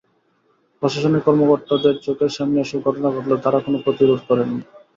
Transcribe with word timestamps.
প্রশাসনের 0.81 1.21
কর্মকর্তাদের 1.23 1.95
চোখের 2.05 2.31
সামনে 2.37 2.57
এসব 2.61 2.79
ঘটনা 2.85 3.07
ঘটলেও 3.11 3.43
তাঁরা 3.43 3.59
কোনো 3.65 3.77
প্রতিরোধ 3.85 4.19
করেননি। 4.29 4.61